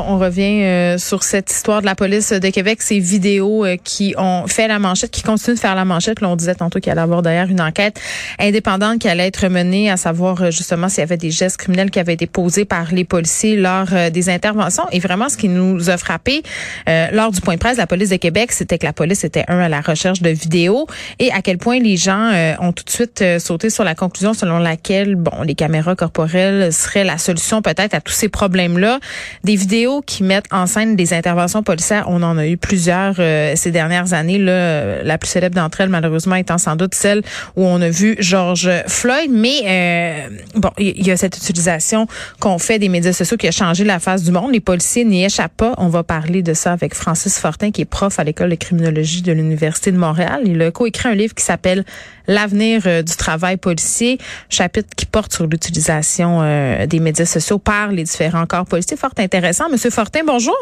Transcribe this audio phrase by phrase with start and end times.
[0.00, 4.14] On revient euh, sur cette histoire de la police de Québec, ces vidéos euh, qui
[4.16, 6.22] ont fait la manchette, qui continuent de faire la manchette.
[6.22, 8.00] Là, on disait tantôt qu'il allait y avoir d'ailleurs une enquête
[8.38, 11.90] indépendante qui allait être menée, à savoir euh, justement s'il y avait des gestes criminels
[11.90, 14.84] qui avaient été posés par les policiers lors des interventions.
[14.92, 16.42] Et vraiment, ce qui nous a frappé
[16.86, 19.44] lors du point de presse de la police de Québec, c'était que la police était
[19.48, 20.86] un à la recherche de vidéos
[21.18, 22.30] et à quel point les gens
[22.60, 27.04] ont tout de suite sauté sur la conclusion selon laquelle, bon, les caméras corporelles seraient
[27.04, 28.98] la solution peut-être à tous ces problèmes-là.
[29.44, 33.54] Des vidéos qui mettent en scène des interventions policières, on en a eu plusieurs euh,
[33.56, 34.38] ces dernières années.
[34.38, 37.22] Là, la plus célèbre d'entre elles, malheureusement, étant sans doute celle
[37.56, 39.30] où on a vu George Floyd.
[39.30, 42.06] Mais euh, bon, il y, a cette utilisation
[42.40, 44.52] qu'on fait des médias sociaux qui a changé la face du monde.
[44.52, 45.74] Les policiers n'y échappent pas.
[45.78, 49.22] On va parler de ça avec Francis Fortin, qui est prof à l'école de criminologie
[49.22, 50.42] de l'Université de Montréal.
[50.44, 51.84] Il a coécrit un livre qui s'appelle
[52.28, 54.18] L'avenir euh, du travail policier,
[54.48, 56.42] chapitre qui porte sur l'utilisation
[56.86, 58.96] des médias sociaux par les différents corps policiers.
[58.96, 59.61] Fort intéressant.
[59.68, 60.56] Monsieur Fortin, bonjour.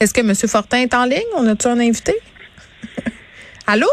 [0.00, 1.26] Est-ce que Monsieur Fortin est en ligne?
[1.36, 2.14] On a-tu un invité?
[3.66, 3.88] Allô?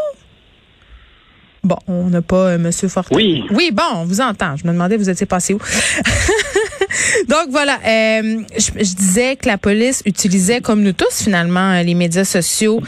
[1.65, 3.15] Bon, on n'a pas euh, Monsieur Fortin.
[3.15, 3.43] Oui.
[3.49, 4.55] Oui, bon, on vous entend.
[4.55, 5.57] Je me demandais, vous étiez passé où?
[7.27, 12.23] Donc voilà, euh, je, disais que la police utilisait, comme nous tous finalement, les médias
[12.23, 12.83] sociaux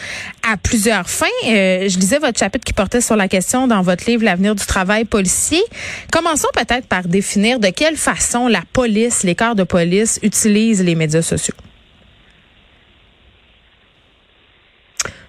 [0.48, 1.26] à plusieurs fins.
[1.48, 4.64] Euh, je lisais votre chapitre qui portait sur la question dans votre livre L'avenir du
[4.64, 5.64] travail policier.
[6.12, 10.94] Commençons peut-être par définir de quelle façon la police, les corps de police utilisent les
[10.94, 11.56] médias sociaux.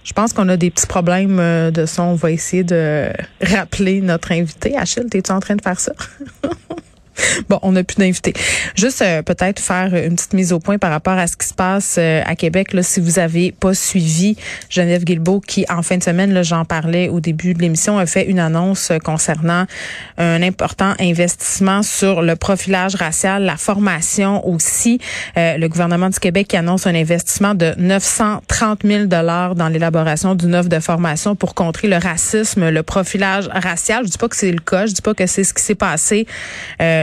[0.05, 2.03] Je pense qu'on a des petits problèmes euh, de son.
[2.03, 3.11] On va essayer de
[3.43, 4.77] rappeler notre invité.
[4.77, 5.93] Achille, es-tu en train de faire ça?
[7.49, 8.33] Bon, on n'a plus d'invités.
[8.75, 11.55] Juste euh, peut-être faire une petite mise au point par rapport à ce qui se
[11.55, 12.73] passe euh, à Québec.
[12.73, 14.37] Là, si vous avez pas suivi
[14.71, 18.25] Geneviève Guilbeault, qui en fin de semaine, j'en parlais au début de l'émission, a fait
[18.25, 19.67] une annonce euh, concernant
[20.19, 25.01] un important investissement sur le profilage racial, la formation aussi.
[25.37, 30.55] le gouvernement du Québec qui annonce un investissement de 930 000 dollars dans l'élaboration d'une
[30.55, 34.05] offre de formation pour contrer le racisme, le profilage racial.
[34.05, 35.75] Je dis pas que c'est le cas, je dis pas que c'est ce qui s'est
[35.75, 36.27] passé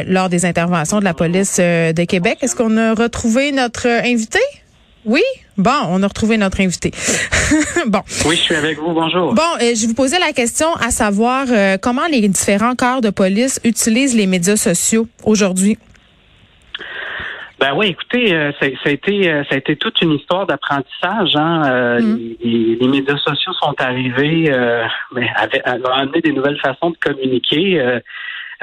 [0.06, 2.38] lors des interventions de la police euh, de Québec.
[2.42, 4.40] Est-ce qu'on a retrouvé notre invité?
[5.06, 5.22] Oui?
[5.58, 6.92] Bon, on a retrouvé notre invité.
[7.88, 8.02] bon.
[8.26, 8.94] Oui, je suis avec vous.
[8.94, 9.34] Bonjour.
[9.34, 13.10] Bon, euh, je vous posais la question à savoir euh, comment les différents corps de
[13.10, 15.78] police utilisent les médias sociaux aujourd'hui?
[17.60, 18.30] Ben oui, écoutez,
[18.60, 21.36] ça, a été ça a été toute une histoire d'apprentissage.
[21.36, 22.00] Hein?
[22.02, 22.20] Mm.
[22.44, 24.52] les, médias sociaux sont arrivés,
[25.14, 25.28] mais
[25.66, 28.02] ont amené des nouvelles façons de communiquer.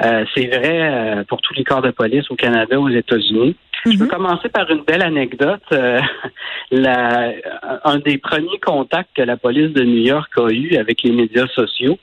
[0.01, 3.55] Euh, c'est vrai euh, pour tous les corps de police au Canada, aux États-Unis.
[3.85, 4.09] Je peux mhm.
[4.09, 5.61] commencer par une belle anecdote.
[5.71, 5.99] Euh,
[6.71, 11.47] un des premiers contacts que la police de New York a eu avec les médias
[11.47, 11.97] sociaux,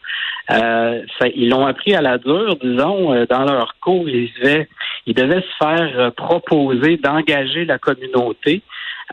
[0.50, 4.68] ils l'ont appris à la dure, disons, dans leur cours, ils devaient,
[5.06, 8.62] ils devaient se faire proposer d'engager la communauté.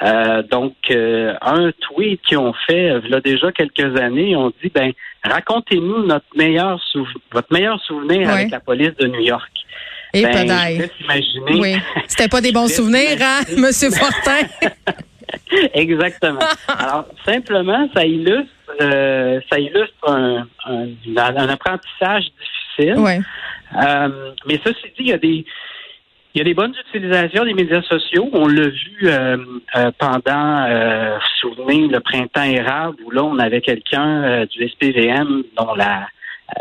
[0.02, 4.72] Donc, un tweet qu'ils ont fait il y a déjà quelques années, ils ont dit,
[4.74, 4.92] ben,
[5.24, 6.82] Racontez-nous notre meilleur
[7.32, 9.52] votre meilleur souvenir avec la police de New York.
[10.14, 10.90] Et ben,
[11.50, 11.76] Oui.
[12.08, 14.48] C'était pas des bons souvenirs, hein, Monsieur Fortin?
[15.74, 16.40] Exactement.
[16.68, 18.50] Alors, simplement, ça illustre,
[18.82, 20.48] euh, ça illustre un,
[21.50, 22.26] apprentissage
[22.78, 23.00] difficile.
[23.00, 23.20] Ouais.
[23.76, 25.46] Euh, mais ceci dit, il y a des,
[26.38, 28.30] il y a des bonnes utilisations des médias sociaux.
[28.32, 29.38] On l'a vu euh,
[29.76, 35.42] euh, pendant, euh, souvenez, le printemps érable, où là, on avait quelqu'un euh, du SPVM
[35.58, 36.08] dont la,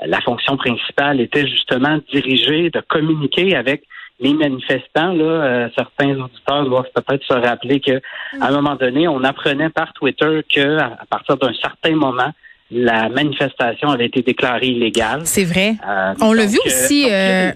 [0.07, 3.83] la fonction principale était justement de diriger, de communiquer avec
[4.19, 5.13] les manifestants.
[5.13, 8.01] Là, certains auditeurs doivent peut-être se rappeler qu'à
[8.41, 12.33] un moment donné, on apprenait par Twitter que à partir d'un certain moment,
[12.71, 15.21] la manifestation avait été déclarée illégale.
[15.25, 15.77] C'est vrai.
[15.89, 17.07] Euh, on l'a vu aussi.
[17.09, 17.53] Euh,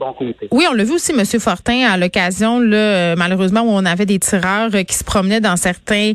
[0.53, 4.21] oui, on l'a vu aussi, Monsieur Fortin, à l'occasion, là, malheureusement, où on avait des
[4.21, 6.13] tireurs qui se promenaient dans certains,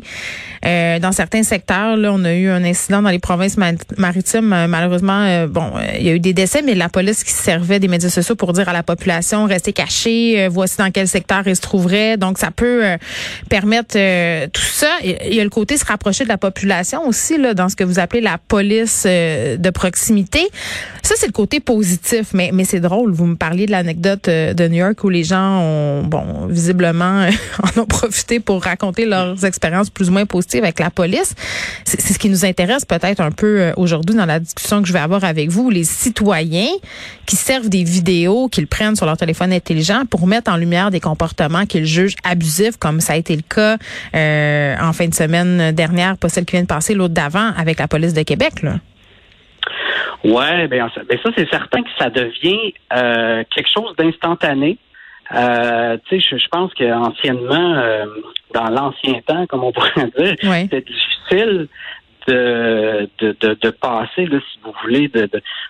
[0.64, 1.98] euh, dans certains secteurs.
[1.98, 3.58] Là, on a eu un incident dans les provinces
[3.98, 4.66] maritimes.
[4.66, 8.08] Malheureusement, bon, il y a eu des décès, mais la police qui servait des médias
[8.08, 12.16] sociaux pour dire à la population restez cachés, voici dans quel secteur ils se trouveraient.
[12.16, 12.82] Donc, ça peut
[13.50, 13.92] permettre
[14.48, 14.88] tout ça.
[15.04, 17.84] Il y a le côté se rapprocher de la population aussi, là, dans ce que
[17.84, 20.48] vous appelez la police euh, de proximité.
[21.02, 23.12] Ça, c'est le côté positif, mais, mais c'est drôle.
[23.12, 27.28] Vous me parliez de l'anecdote euh, de New York où les gens ont, bon, visiblement,
[27.62, 31.34] en ont profité pour raconter leurs expériences plus ou moins positives avec la police.
[31.84, 34.92] C'est ce qui nous intéresse peut-être un peu euh, aujourd'hui dans la discussion que je
[34.92, 36.70] vais avoir avec vous, les citoyens
[37.26, 41.00] qui servent des vidéos, qu'ils prennent sur leur téléphone intelligent pour mettre en lumière des
[41.00, 43.76] comportements qu'ils jugent abusifs, comme ça a été le cas
[44.14, 47.88] en fin de semaine dernière, pas celle qui vient de passer, l'autre d'avant avec la
[47.88, 48.62] police de Québec.
[48.62, 48.75] Là.
[50.24, 54.78] Ouais, ben, ben ça c'est certain que ça devient euh, quelque chose d'instantané.
[55.34, 58.06] Euh, tu sais, je, pense qu'anciennement, euh,
[58.54, 61.68] dans l'ancien temps, comme on pourrait dire, c'était difficile
[62.28, 65.28] de, de, de, passer, là, si vous voulez, de,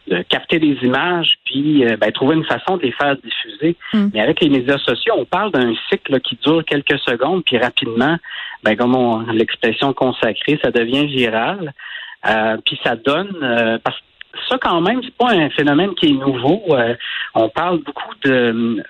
[0.09, 3.77] de, capter des images, puis euh, ben, trouver une façon de les faire diffuser.
[3.93, 4.09] Hmm.
[4.15, 8.17] Mais avec les médias sociaux, on parle d'un cycle qui dure quelques secondes, puis rapidement,
[8.63, 11.73] ben, comme l'expression consacrée, ça devient viral.
[12.27, 14.03] Euh, puis ça donne, euh, parce que
[14.49, 16.63] ça quand même, c'est pas un phénomène qui est nouveau.
[16.71, 16.95] Euh,
[17.35, 18.83] on parle beaucoup de,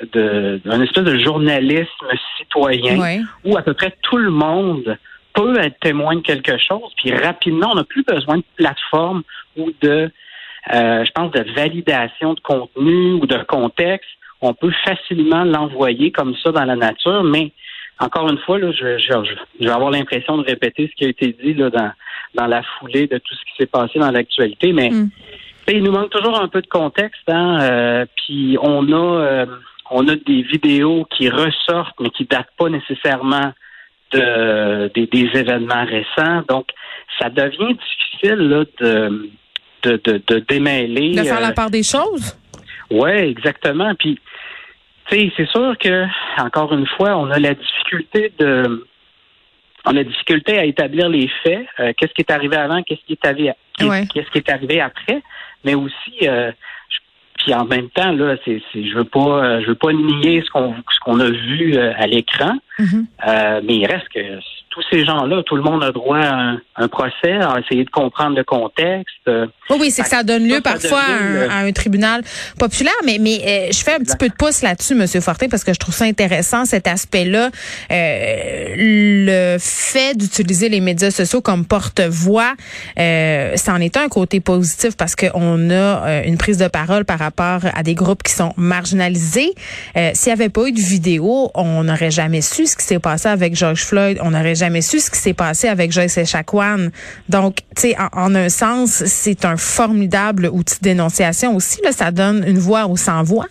[0.64, 2.06] d'un espèce de journalisme
[2.38, 4.96] citoyen où à peu près tout le monde
[5.34, 9.22] peut être témoin de quelque chose, puis rapidement, on n'a plus besoin de plateforme
[9.56, 10.10] ou de,
[10.72, 14.08] je pense, de validation de contenu ou de contexte.
[14.40, 17.52] On peut facilement l'envoyer comme ça dans la nature, mais
[17.98, 19.12] encore une fois, là, je, je,
[19.60, 21.92] je vais avoir l'impression de répéter ce qui a été dit là, dans,
[22.34, 25.10] dans la foulée de tout ce qui s'est passé dans l'actualité, mais mm.
[25.72, 27.28] Il nous manque toujours un peu de contexte.
[27.28, 29.46] Hein, euh, puis on a euh,
[29.90, 33.52] on a des vidéos qui ressortent, mais qui datent pas nécessairement
[34.12, 36.42] de, des, événements récents.
[36.48, 36.68] Donc,
[37.20, 39.30] ça devient difficile là, de,
[39.82, 41.14] de, de, de démêler.
[41.14, 42.36] De faire la euh, part des choses?
[42.90, 43.94] Oui, exactement.
[43.94, 44.18] Puis
[45.10, 46.06] c'est sûr que,
[46.40, 48.86] encore une fois, on a la difficulté de
[49.88, 51.64] on a difficulté à établir les faits.
[51.78, 55.22] Euh, qu'est-ce qui est arrivé avant, qu'est-ce qui est arrivé, qu'est-ce qui est arrivé après,
[55.64, 56.52] mais aussi, euh,
[57.38, 60.50] puis en même temps là, c'est, je veux pas, euh, je veux pas nier ce
[60.50, 63.62] qu'on ce qu'on a vu à l'écran, mm-hmm.
[63.64, 64.40] mais il reste que
[64.76, 68.36] tous ces gens-là, tout le monde a droit à un, procès, à essayer de comprendre
[68.36, 69.16] le contexte.
[69.26, 71.00] Oui, oui, c'est que ça donne lieu parfois
[71.48, 72.22] à, un, tribunal
[72.58, 75.64] populaire, mais mais euh, je fais un petit peu de pouce là-dessus, Monsieur Fortin, parce
[75.64, 77.48] que je trouve ça intéressant cet aspect-là,
[77.90, 82.52] euh, le fait d'utiliser les médias sociaux comme porte-voix,
[82.98, 87.06] euh, ça en est un côté positif parce qu'on a euh, une prise de parole
[87.06, 89.54] par rapport à des groupes qui sont marginalisés.
[90.12, 93.28] S'il n'y avait pas eu de vidéo, on n'aurait jamais su ce qui s'est passé
[93.28, 96.88] avec George Floyd, on n'aurait jamais jamais su ce qui s'est passé avec Joyce Echaquan.
[97.28, 101.80] Donc, tu sais, en, un sens, c'est un formidable outil de dénonciation aussi.
[101.82, 103.46] Là, ça donne une voix aux sans-voix.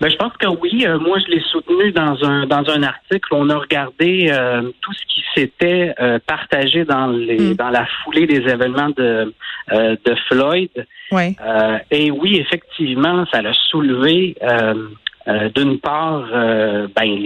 [0.00, 0.86] Ben, je pense que oui.
[0.86, 3.28] Euh, moi, je l'ai soutenu dans un dans un article.
[3.32, 7.54] On a regardé euh, tout ce qui s'était euh, partagé dans les mm.
[7.56, 9.32] dans la foulée des événements de
[9.72, 10.70] de Floyd.
[11.12, 11.36] Oui.
[11.92, 14.36] et oui, effectivement, ça l'a soulevé
[15.28, 17.18] euh, d'une part, euh, ben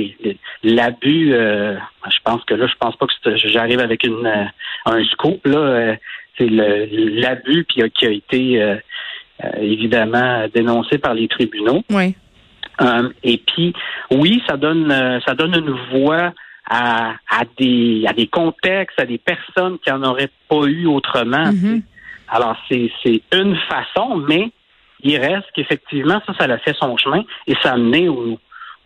[0.63, 1.33] l'abus.
[1.33, 1.77] Euh,
[2.07, 4.51] je pense que là, je pense pas que j'arrive avec une
[4.87, 5.97] un scoop là.
[6.37, 8.79] c'est l'abus qui a été
[9.61, 11.83] évidemment dénoncé par les tribunaux.
[11.91, 12.15] Oui.
[13.23, 13.73] et puis,
[14.11, 14.91] oui, ça donne
[15.25, 16.33] ça donne une voix
[16.69, 21.53] à, à des à des contextes, à des personnes qui en auraient pas eu autrement.
[21.53, 21.83] Mm-hmm.
[22.29, 24.51] Alors c'est c'est une façon, mais
[25.05, 28.39] il reste qu'effectivement, ça, ça a fait son chemin et ça a mené au,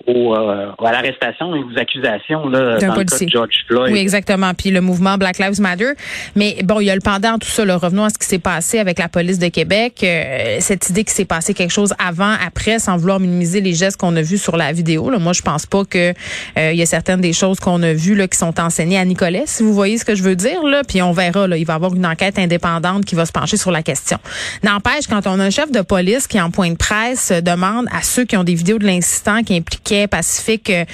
[0.09, 3.93] au, euh, à l'arrestation et aux accusations là, dans le cas de George Floyd.
[3.93, 4.53] Oui, exactement.
[4.55, 5.93] Puis le mouvement Black Lives Matter.
[6.35, 7.65] Mais bon, il y a le pendant tout ça.
[7.65, 10.01] Le revenons à ce qui s'est passé avec la police de Québec.
[10.03, 13.99] Euh, cette idée qu'il s'est passé quelque chose avant, après, sans vouloir minimiser les gestes
[13.99, 15.11] qu'on a vus sur la vidéo.
[15.11, 15.19] Là.
[15.19, 16.13] Moi, je pense pas que
[16.59, 19.05] euh, il y a certaines des choses qu'on a vues là, qui sont enseignées à
[19.05, 20.63] Nicolas, si vous voyez ce que je veux dire.
[20.63, 20.83] Là.
[20.87, 21.47] Puis on verra.
[21.47, 24.19] Là, il va y avoir une enquête indépendante qui va se pencher sur la question.
[24.63, 28.03] N'empêche, quand on a un chef de police qui, en point de presse, demande à
[28.03, 30.85] ceux qui ont des vidéos de l'incident qui impliquaient Pacifique euh,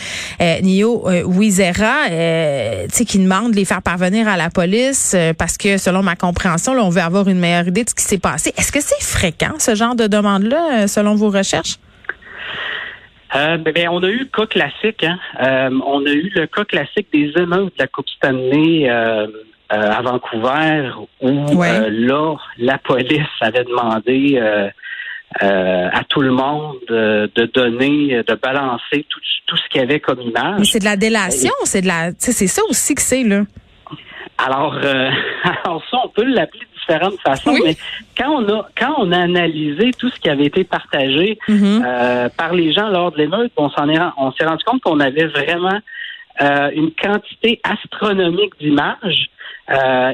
[0.41, 2.09] euh, Nio euh, Wizera,
[3.07, 6.89] qui demande de les faire parvenir à la police parce que selon ma compréhension, on
[6.89, 8.53] veut avoir une meilleure idée de ce qui s'est passé.
[8.57, 11.77] Est-ce que c'est fréquent ce genre de demande-là selon vos recherches?
[13.35, 15.05] Ben, ben, on a eu le cas classique.
[15.05, 15.19] Hein.
[15.87, 21.63] on a eu le cas classique des émeutes de la Coupe Stanley à Vancouver où
[21.63, 24.41] là, la police avait demandé
[25.43, 29.99] euh, à tout le monde de, donner, de balancer tout, tout ce qu'il y avait
[29.99, 30.61] comme image.
[30.61, 33.43] Mais c'est de la délation, c'est de la, c'est ça aussi que c'est là.
[34.39, 35.11] Alors, euh,
[35.65, 37.77] alors ça, on peut l'appeler de différentes façons, mais
[38.17, 41.83] quand on a quand on a analysé tout ce qui avait été partagé mm-hmm.
[41.85, 45.01] euh, par les gens lors de l'émeute, on s'en est on s'est rendu compte qu'on
[45.01, 45.81] avait vraiment
[46.41, 49.31] une quantité astronomique d'images.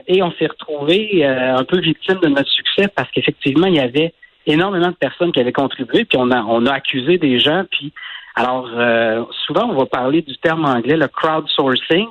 [0.07, 4.13] et on s'est retrouvé un peu victime de notre succès parce qu'effectivement, il y avait
[4.53, 7.93] énormément de personnes qui avaient contribué, puis on a, on a accusé des gens, puis
[8.35, 12.09] alors euh, souvent on va parler du terme anglais, le crowdsourcing,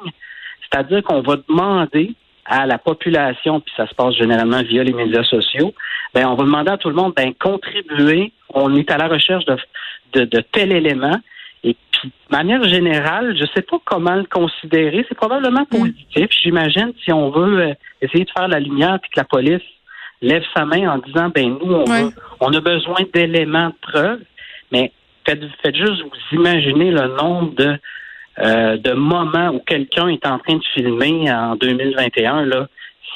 [0.62, 2.14] c'est-à-dire qu'on va demander
[2.46, 5.74] à la population, puis ça se passe généralement via les médias sociaux,
[6.14, 9.46] ben on va demander à tout le monde, ben contribuer, on est à la recherche
[9.46, 9.58] de,
[10.14, 11.20] de, de tel élément,
[11.64, 15.06] et puis, de manière générale, je ne sais pas comment le considérer.
[15.10, 15.78] C'est probablement mm.
[15.78, 16.28] positif.
[16.42, 19.62] J'imagine si on veut euh, essayer de faire la lumière puis que la police
[20.22, 22.10] lève sa main en disant, ben nous, on, Ouais.
[22.40, 24.20] on a besoin d'éléments de preuve,
[24.72, 24.92] mais
[25.26, 27.78] faites, faites juste vous imaginer le nombre de,
[28.40, 32.68] euh, de moments où quelqu'un est en train de filmer en 2021, là.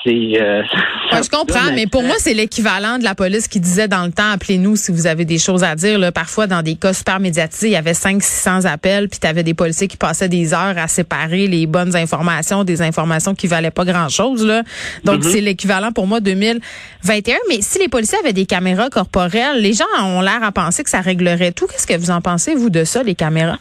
[0.04, 0.62] C'est, euh,
[1.14, 4.12] Ouais, je comprends, mais pour moi, c'est l'équivalent de la police qui disait dans le
[4.12, 6.00] temps, appelez-nous si vous avez des choses à dire.
[6.00, 9.44] Là, parfois, dans des cas super médiatisés, il y avait 500-600 appels, puis tu avais
[9.44, 13.72] des policiers qui passaient des heures à séparer les bonnes informations des informations qui valaient
[13.72, 14.46] pas grand-chose.
[14.46, 14.64] Là.
[15.04, 15.32] Donc, Mm-hmm.
[15.32, 17.38] c'est l'équivalent pour moi 2021.
[17.50, 20.90] Mais si les policiers avaient des caméras corporelles, les gens ont l'air à penser que
[20.90, 21.68] ça réglerait tout.
[21.68, 23.60] Qu'est-ce que vous en pensez, vous, de ça, les caméras?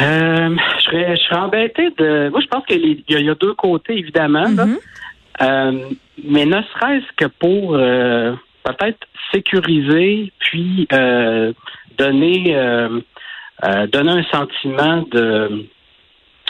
[0.00, 2.28] Euh, je serais, je serais embêté de.
[2.30, 4.48] Moi, je pense qu'il y, a- il y a deux côtés, évidemment.
[4.54, 4.66] là.
[4.66, 4.78] Mhm.
[5.40, 5.72] Euh,
[6.24, 10.86] mais ne serait-ce que pour euh, peut-être sécuriser, puis
[11.98, 12.54] donner,
[13.92, 15.66] donner un sentiment de,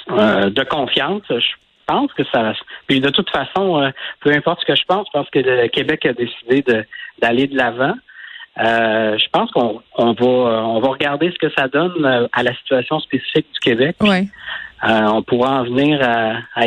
[0.08, 1.22] de confiance.
[1.28, 1.46] Je
[1.86, 2.52] pense que ça.
[2.86, 6.06] Puis de toute façon, peu importe ce que je pense, je pense que le Québec
[6.06, 6.64] a décidé
[7.20, 7.94] d'aller de l'avant.
[8.58, 12.42] Euh, je pense qu'on on va on va regarder ce que ça donne euh, à
[12.42, 13.96] la situation spécifique du Québec.
[14.02, 14.28] Ouais.
[14.84, 16.60] Euh, on pourra en venir à, à